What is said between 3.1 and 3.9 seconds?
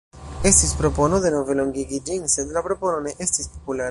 estis populara.